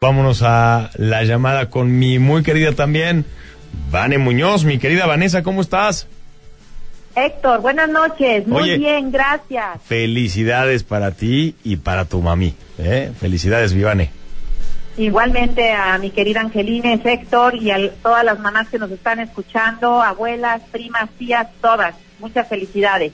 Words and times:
Vámonos 0.00 0.42
a 0.42 0.90
la 0.94 1.24
llamada 1.24 1.70
con 1.70 1.98
mi 1.98 2.20
muy 2.20 2.44
querida 2.44 2.70
también, 2.70 3.24
Vane 3.90 4.16
Muñoz. 4.18 4.64
Mi 4.64 4.78
querida 4.78 5.06
Vanessa, 5.06 5.42
¿cómo 5.42 5.60
estás? 5.60 6.06
Héctor, 7.16 7.60
buenas 7.62 7.88
noches. 7.88 8.46
Muy 8.46 8.78
bien, 8.78 9.10
gracias. 9.10 9.82
Felicidades 9.84 10.84
para 10.84 11.10
ti 11.10 11.56
y 11.64 11.78
para 11.78 12.04
tu 12.04 12.22
mami. 12.22 12.54
¿eh? 12.78 13.10
Felicidades, 13.18 13.74
Vivane. 13.74 14.12
Igualmente 14.96 15.72
a 15.72 15.98
mi 15.98 16.10
querida 16.10 16.42
Angelines, 16.42 17.04
Héctor 17.04 17.56
y 17.56 17.72
a 17.72 17.90
todas 18.00 18.24
las 18.24 18.38
mamás 18.38 18.68
que 18.68 18.78
nos 18.78 18.92
están 18.92 19.18
escuchando, 19.18 20.00
abuelas, 20.00 20.62
primas, 20.70 21.10
tías, 21.18 21.48
todas. 21.60 21.96
Muchas 22.20 22.46
felicidades. 22.46 23.12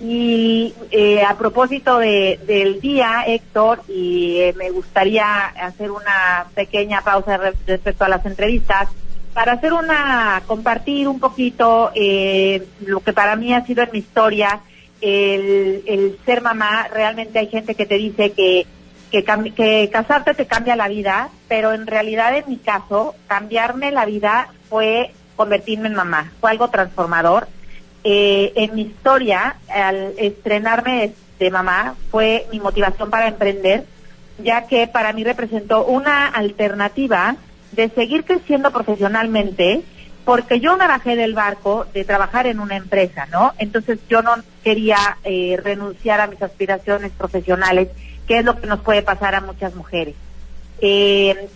Y 0.00 0.74
eh, 0.90 1.22
a 1.22 1.36
propósito 1.36 1.98
de, 1.98 2.40
del 2.46 2.80
día, 2.80 3.24
Héctor, 3.26 3.82
y 3.88 4.38
eh, 4.40 4.54
me 4.56 4.70
gustaría 4.70 5.46
hacer 5.46 5.90
una 5.90 6.46
pequeña 6.54 7.00
pausa 7.00 7.38
respecto 7.66 8.04
a 8.04 8.08
las 8.08 8.26
entrevistas 8.26 8.88
para 9.32 9.52
hacer 9.52 9.72
una, 9.72 10.42
compartir 10.46 11.08
un 11.08 11.20
poquito 11.20 11.90
eh, 11.94 12.66
lo 12.80 13.00
que 13.00 13.12
para 13.12 13.36
mí 13.36 13.52
ha 13.52 13.64
sido 13.66 13.82
en 13.82 13.90
mi 13.92 13.98
historia 13.98 14.60
el, 15.00 15.82
el 15.86 16.18
ser 16.24 16.40
mamá. 16.40 16.88
Realmente 16.92 17.38
hay 17.38 17.48
gente 17.48 17.74
que 17.74 17.86
te 17.86 17.96
dice 17.96 18.32
que, 18.32 18.66
que, 19.10 19.24
que 19.54 19.90
casarte 19.92 20.34
te 20.34 20.46
cambia 20.46 20.76
la 20.76 20.88
vida, 20.88 21.30
pero 21.48 21.72
en 21.72 21.86
realidad 21.86 22.36
en 22.36 22.44
mi 22.48 22.56
caso, 22.56 23.14
cambiarme 23.26 23.90
la 23.90 24.06
vida 24.06 24.48
fue 24.68 25.12
convertirme 25.36 25.88
en 25.88 25.94
mamá. 25.94 26.32
Fue 26.40 26.50
algo 26.50 26.68
transformador 26.68 27.48
eh, 28.04 28.52
en 28.54 28.74
mi 28.74 28.82
historia, 28.82 29.56
al 29.68 30.12
estrenarme 30.18 31.14
de 31.38 31.50
mamá, 31.50 31.94
fue 32.10 32.46
mi 32.52 32.60
motivación 32.60 33.10
para 33.10 33.28
emprender, 33.28 33.84
ya 34.38 34.66
que 34.66 34.86
para 34.86 35.12
mí 35.14 35.24
representó 35.24 35.86
una 35.86 36.26
alternativa 36.26 37.36
de 37.72 37.88
seguir 37.88 38.24
creciendo 38.24 38.70
profesionalmente, 38.70 39.82
porque 40.24 40.60
yo 40.60 40.76
me 40.76 40.86
bajé 40.86 41.16
del 41.16 41.34
barco 41.34 41.86
de 41.94 42.04
trabajar 42.04 42.46
en 42.46 42.60
una 42.60 42.76
empresa, 42.76 43.26
¿no? 43.32 43.52
Entonces 43.58 43.98
yo 44.08 44.22
no 44.22 44.36
quería 44.62 45.18
eh, 45.24 45.58
renunciar 45.62 46.20
a 46.20 46.26
mis 46.26 46.42
aspiraciones 46.42 47.10
profesionales, 47.12 47.88
que 48.26 48.38
es 48.38 48.44
lo 48.44 48.60
que 48.60 48.66
nos 48.66 48.80
puede 48.80 49.02
pasar 49.02 49.34
a 49.34 49.40
muchas 49.40 49.74
mujeres. 49.74 50.14
Eh, 50.80 51.48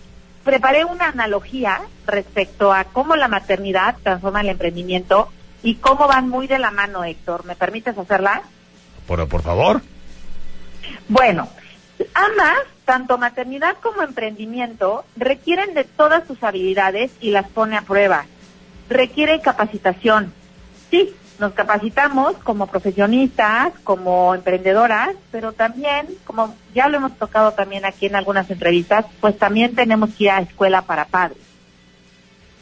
preparé 0.43 0.85
una 0.85 1.09
analogía 1.09 1.81
respecto 2.07 2.73
a 2.73 2.85
cómo 2.85 3.15
la 3.15 3.27
maternidad 3.27 3.97
transforma 4.01 4.41
el 4.41 4.49
emprendimiento 4.49 5.29
y 5.63 5.75
cómo 5.75 6.07
van 6.07 6.29
muy 6.29 6.47
de 6.47 6.59
la 6.59 6.71
mano, 6.71 7.03
Héctor. 7.03 7.45
¿Me 7.45 7.55
permites 7.55 7.97
hacerla? 7.97 8.41
Por, 9.07 9.27
por 9.27 9.41
favor. 9.41 9.81
Bueno, 11.07 11.49
ambas, 12.13 12.59
tanto 12.85 13.17
maternidad 13.17 13.77
como 13.81 14.01
emprendimiento, 14.01 15.05
requieren 15.15 15.73
de 15.73 15.83
todas 15.83 16.25
sus 16.27 16.43
habilidades 16.43 17.11
y 17.19 17.31
las 17.31 17.47
pone 17.49 17.77
a 17.77 17.81
prueba. 17.81 18.25
Requiere 18.89 19.41
capacitación. 19.41 20.33
Sí, 20.89 21.13
nos 21.39 21.53
capacitamos 21.53 22.35
como 22.43 22.67
profesionistas, 22.67 23.73
como 23.83 24.35
emprendedoras, 24.35 25.15
pero 25.31 25.53
también, 25.53 26.07
como 26.25 26.55
ya 26.73 26.89
lo 26.89 26.97
hemos 26.97 27.17
tocado 27.17 27.53
también 27.53 27.85
aquí 27.85 28.07
en 28.07 28.15
algunas 28.15 28.49
entrevistas, 28.49 29.05
pues 29.21 29.37
también 29.37 29.75
tenemos 29.75 30.09
que 30.15 30.25
ir 30.25 30.31
a 30.31 30.41
escuela 30.41 30.81
para 30.81 31.05
padres. 31.05 31.37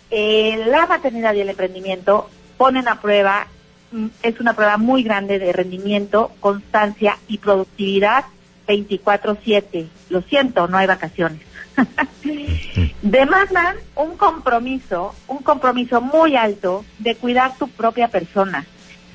Eh, 0.09 0.63
la 0.67 0.85
maternidad 0.85 1.33
y 1.33 1.41
el 1.41 1.49
emprendimiento 1.49 2.29
ponen 2.57 2.87
a 2.87 3.01
prueba, 3.01 3.47
mm, 3.91 4.07
es 4.23 4.39
una 4.39 4.53
prueba 4.53 4.77
muy 4.77 5.03
grande 5.03 5.39
de 5.39 5.53
rendimiento, 5.53 6.31
constancia 6.39 7.17
y 7.27 7.37
productividad 7.37 8.25
24/7. 8.67 9.87
Lo 10.09 10.21
siento, 10.23 10.67
no 10.67 10.77
hay 10.77 10.87
vacaciones. 10.87 11.41
Demandan 13.01 13.75
un 13.95 14.17
compromiso, 14.17 15.13
un 15.27 15.39
compromiso 15.39 16.01
muy 16.01 16.35
alto 16.35 16.83
de 16.99 17.15
cuidar 17.15 17.57
tu 17.57 17.67
propia 17.69 18.07
persona. 18.07 18.65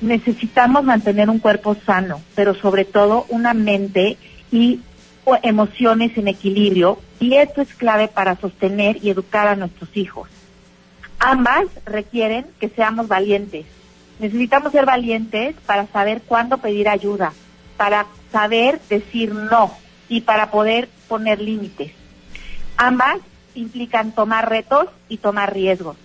Necesitamos 0.01 0.83
mantener 0.83 1.29
un 1.29 1.39
cuerpo 1.39 1.75
sano, 1.85 2.21
pero 2.35 2.55
sobre 2.55 2.85
todo 2.85 3.25
una 3.29 3.53
mente 3.53 4.17
y 4.51 4.81
emociones 5.43 6.17
en 6.17 6.27
equilibrio 6.27 6.99
y 7.19 7.35
esto 7.35 7.61
es 7.61 7.73
clave 7.75 8.07
para 8.07 8.35
sostener 8.35 8.97
y 9.01 9.09
educar 9.09 9.47
a 9.47 9.55
nuestros 9.55 9.95
hijos. 9.95 10.27
Ambas 11.25 11.67
requieren 11.85 12.45
que 12.59 12.67
seamos 12.67 13.07
valientes. 13.07 13.65
Necesitamos 14.19 14.73
ser 14.73 14.85
valientes 14.85 15.55
para 15.65 15.87
saber 15.87 16.21
cuándo 16.21 16.57
pedir 16.57 16.89
ayuda, 16.89 17.31
para 17.77 18.07
saber 18.29 18.81
decir 18.89 19.33
no 19.33 19.73
y 20.09 20.19
para 20.19 20.51
poder 20.51 20.89
poner 21.07 21.39
límites. 21.39 21.93
Ambas 22.75 23.19
implican 23.55 24.11
tomar 24.11 24.49
retos 24.49 24.87
y 25.07 25.15
tomar 25.15 25.53
riesgos. 25.53 25.95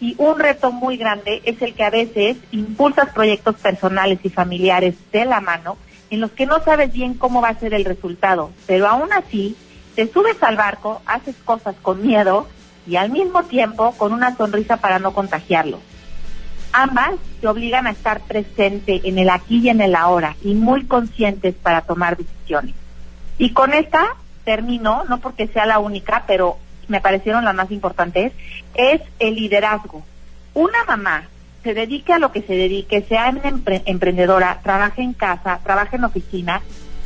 Y 0.00 0.16
un 0.18 0.40
reto 0.40 0.72
muy 0.72 0.96
grande 0.96 1.40
es 1.44 1.62
el 1.62 1.74
que 1.74 1.84
a 1.84 1.90
veces 1.90 2.36
impulsas 2.50 3.10
proyectos 3.10 3.54
personales 3.54 4.18
y 4.24 4.28
familiares 4.28 4.96
de 5.12 5.24
la 5.24 5.40
mano 5.40 5.76
en 6.10 6.20
los 6.20 6.32
que 6.32 6.46
no 6.46 6.60
sabes 6.64 6.92
bien 6.92 7.14
cómo 7.14 7.40
va 7.40 7.50
a 7.50 7.60
ser 7.60 7.74
el 7.74 7.84
resultado, 7.84 8.50
pero 8.66 8.88
aún 8.88 9.12
así 9.12 9.56
te 9.94 10.12
subes 10.12 10.42
al 10.42 10.56
barco, 10.56 11.00
haces 11.06 11.36
cosas 11.44 11.76
con 11.80 12.04
miedo 12.04 12.48
y 12.86 12.96
al 12.96 13.10
mismo 13.10 13.44
tiempo 13.44 13.92
con 13.92 14.12
una 14.12 14.36
sonrisa 14.36 14.76
para 14.76 14.98
no 14.98 15.12
contagiarlo. 15.12 15.80
Ambas 16.72 17.14
te 17.40 17.46
obligan 17.46 17.86
a 17.86 17.90
estar 17.90 18.20
presente 18.20 19.00
en 19.04 19.18
el 19.18 19.30
aquí 19.30 19.60
y 19.60 19.68
en 19.68 19.80
el 19.80 19.94
ahora 19.94 20.36
y 20.42 20.54
muy 20.54 20.84
conscientes 20.84 21.54
para 21.54 21.82
tomar 21.82 22.16
decisiones. 22.16 22.74
Y 23.38 23.50
con 23.50 23.72
esta 23.72 24.16
termino, 24.44 25.04
no 25.08 25.18
porque 25.18 25.46
sea 25.48 25.66
la 25.66 25.78
única, 25.78 26.24
pero 26.26 26.58
me 26.88 27.00
parecieron 27.00 27.44
las 27.44 27.54
más 27.54 27.70
importantes, 27.70 28.32
es 28.74 29.00
el 29.18 29.36
liderazgo. 29.36 30.02
Una 30.52 30.84
mamá 30.84 31.28
se 31.62 31.74
dedique 31.74 32.12
a 32.12 32.18
lo 32.18 32.30
que 32.30 32.42
se 32.42 32.54
dedique, 32.54 33.02
sea 33.02 33.32
emprendedora, 33.86 34.60
trabaje 34.62 35.02
en 35.02 35.14
casa, 35.14 35.60
trabaje 35.64 35.96
en 35.96 36.04
oficina, 36.04 36.60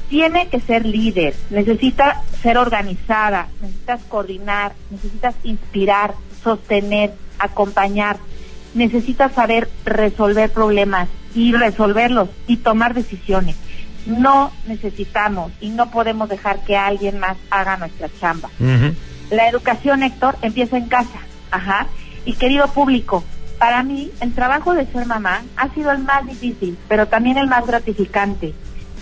tiene 0.08 0.48
que 0.48 0.60
ser 0.60 0.86
líder, 0.86 1.34
necesita 1.50 2.22
ser 2.42 2.58
organizada, 2.58 3.48
necesitas 3.60 4.02
coordinar, 4.08 4.72
necesitas 4.90 5.34
inspirar, 5.42 6.14
sostener, 6.42 7.12
acompañar, 7.38 8.16
necesitas 8.74 9.32
saber 9.32 9.68
resolver 9.84 10.50
problemas 10.50 11.08
y 11.34 11.52
resolverlos 11.52 12.28
y 12.46 12.58
tomar 12.58 12.94
decisiones. 12.94 13.56
No 14.06 14.50
necesitamos 14.66 15.52
y 15.60 15.68
no 15.68 15.90
podemos 15.90 16.28
dejar 16.28 16.64
que 16.64 16.76
alguien 16.76 17.18
más 17.18 17.36
haga 17.50 17.76
nuestra 17.76 18.08
chamba. 18.18 18.48
La 19.30 19.48
educación, 19.48 20.02
Héctor, 20.02 20.36
empieza 20.40 20.78
en 20.78 20.88
casa. 20.88 21.20
Ajá. 21.50 21.86
Y 22.24 22.34
querido 22.34 22.68
público, 22.68 23.24
para 23.58 23.82
mí 23.82 24.10
el 24.20 24.34
trabajo 24.34 24.72
de 24.74 24.86
ser 24.86 25.06
mamá 25.06 25.42
ha 25.56 25.68
sido 25.74 25.90
el 25.90 25.98
más 25.98 26.26
difícil, 26.26 26.78
pero 26.88 27.08
también 27.08 27.36
el 27.36 27.48
más 27.48 27.66
gratificante 27.66 28.54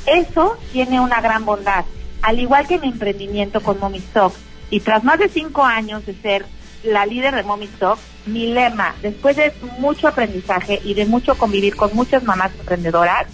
eso 0.07 0.57
tiene 0.73 1.01
una 1.01 1.21
gran 1.21 1.45
bondad. 1.45 1.85
Al 2.23 2.41
igual 2.41 2.67
que 2.67 2.79
mi 2.79 2.89
emprendimiento 2.89 3.61
con 3.63 3.79
Mommy 3.79 3.99
Stock, 3.99 4.33
y 4.71 4.81
tras 4.81 5.05
más 5.05 5.19
de 5.19 5.29
cinco 5.29 5.65
años 5.65 6.05
de 6.07 6.15
ser 6.15 6.47
la 6.83 7.07
líder 7.07 7.35
de 7.35 7.43
Mommy 7.43 7.67
Stock, 7.67 7.99
mi 8.27 8.53
lema, 8.53 8.95
después 9.03 9.37
de 9.37 9.53
mucho 9.79 10.09
aprendizaje 10.09 10.81
y 10.85 10.95
de 10.95 11.07
mucho 11.07 11.37
convivir 11.37 11.77
con 11.77 11.95
muchas 11.95 12.23
mamás 12.23 12.53
emprendedoras, 12.59 13.27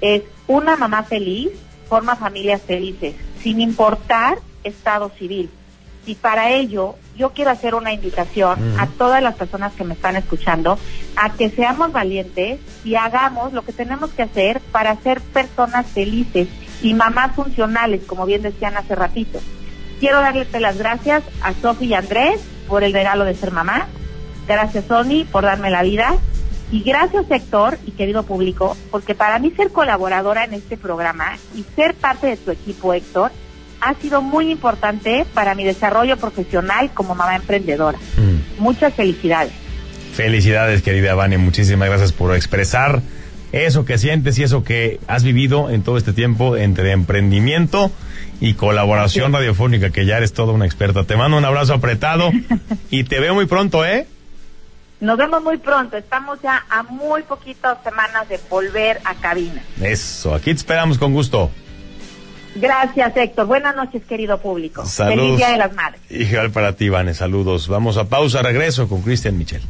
es 0.00 0.22
una 0.46 0.76
mamá 0.76 1.04
feliz 1.04 1.50
forma 1.88 2.16
familias 2.16 2.62
felices, 2.62 3.14
sin 3.42 3.60
importar 3.60 4.38
estado 4.64 5.10
civil. 5.18 5.50
Y 6.06 6.14
para 6.16 6.50
ello, 6.50 6.96
yo 7.16 7.30
quiero 7.30 7.50
hacer 7.50 7.74
una 7.74 7.92
invitación 7.92 8.78
a 8.78 8.86
todas 8.86 9.22
las 9.22 9.34
personas 9.34 9.72
que 9.74 9.84
me 9.84 9.94
están 9.94 10.16
escuchando 10.16 10.78
a 11.16 11.30
que 11.30 11.50
seamos 11.50 11.92
valientes 11.92 12.60
y 12.84 12.96
hagamos 12.96 13.52
lo 13.52 13.62
que 13.62 13.72
tenemos 13.72 14.10
que 14.10 14.22
hacer 14.22 14.60
para 14.72 14.96
ser 14.96 15.20
personas 15.20 15.86
felices 15.86 16.48
y 16.82 16.94
mamás 16.94 17.34
funcionales, 17.34 18.02
como 18.04 18.26
bien 18.26 18.42
decían 18.42 18.76
hace 18.76 18.94
ratito. 18.94 19.40
Quiero 20.00 20.20
darles 20.20 20.48
las 20.60 20.76
gracias 20.76 21.22
a 21.40 21.54
Sofi 21.54 21.86
y 21.86 21.94
Andrés 21.94 22.40
por 22.68 22.84
el 22.84 22.92
regalo 22.92 23.24
de 23.24 23.34
ser 23.34 23.52
mamá. 23.52 23.86
Gracias, 24.46 24.84
Sony, 24.86 25.24
por 25.30 25.44
darme 25.44 25.70
la 25.70 25.82
vida. 25.82 26.16
Y 26.70 26.82
gracias, 26.82 27.30
Héctor 27.30 27.78
y 27.86 27.92
querido 27.92 28.24
público, 28.24 28.76
porque 28.90 29.14
para 29.14 29.38
mí 29.38 29.52
ser 29.52 29.70
colaboradora 29.70 30.44
en 30.44 30.54
este 30.54 30.76
programa 30.76 31.36
y 31.54 31.64
ser 31.76 31.94
parte 31.94 32.26
de 32.26 32.36
tu 32.36 32.50
equipo, 32.50 32.92
Héctor, 32.92 33.30
ha 33.84 33.94
sido 33.94 34.22
muy 34.22 34.50
importante 34.50 35.26
para 35.34 35.54
mi 35.54 35.62
desarrollo 35.62 36.16
profesional 36.16 36.90
como 36.94 37.14
mamá 37.14 37.36
emprendedora. 37.36 37.98
Mm. 38.16 38.62
Muchas 38.62 38.94
felicidades. 38.94 39.52
Felicidades, 40.14 40.82
querida 40.82 41.14
Vania. 41.14 41.38
Muchísimas 41.38 41.88
gracias 41.88 42.12
por 42.12 42.34
expresar 42.34 43.02
eso 43.52 43.84
que 43.84 43.98
sientes 43.98 44.38
y 44.38 44.42
eso 44.42 44.64
que 44.64 45.00
has 45.06 45.22
vivido 45.22 45.70
en 45.70 45.82
todo 45.82 45.98
este 45.98 46.12
tiempo 46.12 46.56
entre 46.56 46.92
emprendimiento 46.92 47.90
y 48.40 48.54
colaboración 48.54 49.32
radiofónica, 49.32 49.90
que 49.90 50.06
ya 50.06 50.16
eres 50.16 50.32
toda 50.32 50.52
una 50.52 50.64
experta. 50.64 51.04
Te 51.04 51.16
mando 51.16 51.36
un 51.36 51.44
abrazo 51.44 51.74
apretado 51.74 52.32
y 52.90 53.04
te 53.04 53.20
veo 53.20 53.34
muy 53.34 53.46
pronto, 53.46 53.84
¿eh? 53.84 54.06
Nos 55.00 55.18
vemos 55.18 55.42
muy 55.42 55.58
pronto. 55.58 55.98
Estamos 55.98 56.40
ya 56.42 56.64
a 56.70 56.84
muy 56.84 57.22
poquitas 57.22 57.78
semanas 57.84 58.28
de 58.28 58.40
volver 58.48 59.00
a 59.04 59.14
cabina. 59.14 59.62
Eso, 59.80 60.34
aquí 60.34 60.46
te 60.46 60.58
esperamos 60.58 60.96
con 60.96 61.12
gusto. 61.12 61.50
Gracias, 62.54 63.16
Héctor. 63.16 63.46
Buenas 63.46 63.74
noches, 63.74 64.02
querido 64.04 64.38
público. 64.38 64.84
Saludos. 64.84 65.20
Feliz 65.20 65.36
Día 65.38 65.50
de 65.50 65.58
las 65.58 65.72
Madres. 65.74 66.00
Igual 66.10 66.50
para 66.50 66.74
ti, 66.74 66.88
Vane. 66.88 67.14
Saludos. 67.14 67.68
Vamos 67.68 67.96
a 67.96 68.04
pausa. 68.04 68.42
Regreso 68.42 68.88
con 68.88 69.02
Cristian 69.02 69.36
Michel. 69.36 69.62